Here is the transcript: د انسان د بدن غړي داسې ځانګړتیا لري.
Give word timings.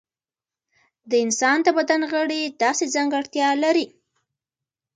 د 1.09 1.11
انسان 1.25 1.57
د 1.63 1.67
بدن 1.77 2.01
غړي 2.13 2.41
داسې 2.63 2.85
ځانګړتیا 2.95 3.49
لري. 3.63 3.85